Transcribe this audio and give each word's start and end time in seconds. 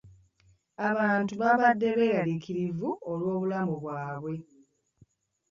Abantu 0.89 1.33
baabadde 1.41 1.89
beeraliikirivu 1.99 2.89
olw'obulamu 3.11 3.75
bwabwe. 3.83 4.35